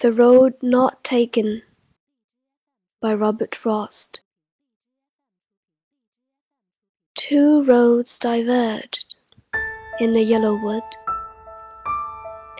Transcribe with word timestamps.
The 0.00 0.14
Road 0.14 0.54
Not 0.62 1.04
Taken 1.04 1.60
by 3.02 3.12
Robert 3.12 3.54
Frost 3.54 4.22
Two 7.14 7.62
roads 7.64 8.18
diverged 8.18 9.14
in 10.00 10.16
a 10.16 10.22
yellow 10.22 10.54
wood, 10.54 10.82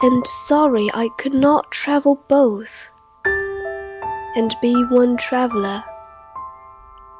and 0.03 0.27
sorry 0.27 0.91
I 0.93 1.09
could 1.17 1.33
not 1.33 1.71
travel 1.71 2.23
both 2.29 2.91
and 4.37 4.55
be 4.61 4.75
one 4.91 5.17
traveller. 5.17 5.83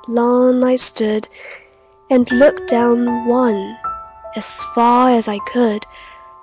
Long 0.07 0.63
I 0.63 0.77
stood 0.77 1.29
and 2.11 2.31
looked 2.31 2.69
down 2.69 3.27
one 3.27 3.75
as 4.37 4.63
far 4.75 5.09
as 5.09 5.29
I 5.29 5.39
could 5.39 5.87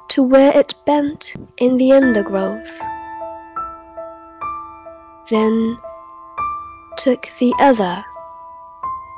to 0.08 0.24
where 0.24 0.58
it 0.58 0.74
bent 0.88 1.36
in 1.58 1.78
the 1.78 1.92
undergrowth. 1.92 2.82
Then 5.30 5.78
took 6.98 7.28
the 7.40 7.54
other 7.60 8.06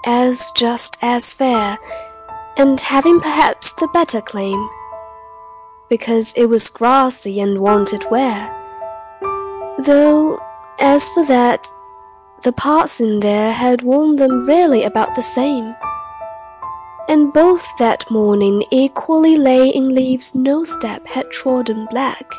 as 0.06 0.52
just 0.56 0.98
as 1.02 1.34
fair, 1.34 1.78
and 2.58 2.80
having 2.80 3.20
perhaps 3.20 3.72
the 3.74 3.88
better 3.90 4.22
claim, 4.22 4.70
because 5.90 6.34
it 6.34 6.46
was 6.46 6.70
grassy 6.70 7.40
and 7.40 7.60
wanted 7.60 8.04
wear. 8.10 8.56
Though, 9.86 10.40
as 10.80 11.10
for 11.10 11.26
that, 11.26 11.68
the 12.44 12.54
parson 12.54 13.20
there 13.20 13.52
had 13.52 13.82
worn 13.82 14.16
them 14.16 14.40
really 14.48 14.84
about 14.84 15.16
the 15.16 15.22
same, 15.22 15.76
and 17.08 17.34
both 17.34 17.68
that 17.78 18.10
morning 18.10 18.64
equally 18.72 19.38
lay 19.38 19.70
in 19.70 19.94
leaves 19.94 20.34
no 20.34 20.64
step 20.64 21.06
had 21.08 21.30
trodden 21.32 21.88
black. 21.92 22.32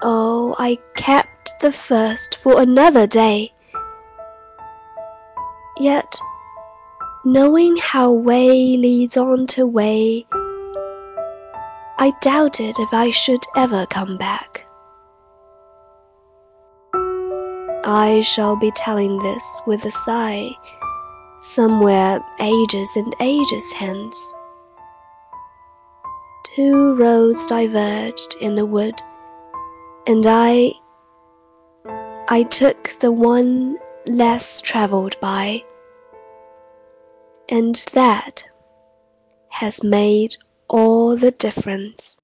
Oh, 0.00 0.37
I 0.58 0.78
kept 0.96 1.60
the 1.60 1.72
first 1.72 2.36
for 2.36 2.60
another 2.60 3.06
day. 3.06 3.52
Yet, 5.78 6.14
knowing 7.24 7.76
how 7.76 8.10
way 8.12 8.76
leads 8.76 9.16
on 9.16 9.46
to 9.48 9.66
way, 9.66 10.26
I 12.00 12.12
doubted 12.20 12.78
if 12.78 12.94
I 12.94 13.10
should 13.10 13.44
ever 13.56 13.84
come 13.86 14.16
back. 14.16 14.66
I 17.84 18.20
shall 18.22 18.54
be 18.54 18.70
telling 18.72 19.18
this 19.18 19.60
with 19.66 19.84
a 19.84 19.90
sigh, 19.90 20.50
somewhere 21.40 22.20
ages 22.40 22.96
and 22.96 23.14
ages 23.20 23.72
hence. 23.72 24.34
Two 26.54 26.94
roads 26.96 27.46
diverged 27.46 28.36
in 28.40 28.58
a 28.58 28.66
wood, 28.66 28.94
and 30.08 30.24
I 30.26 30.72
I 32.28 32.42
took 32.44 32.88
the 33.00 33.12
one 33.12 33.76
less 34.06 34.62
travelled 34.62 35.20
by, 35.20 35.62
and 37.50 37.74
that 37.92 38.42
has 39.50 39.84
made 39.84 40.36
all 40.68 41.14
the 41.14 41.30
difference. 41.30 42.16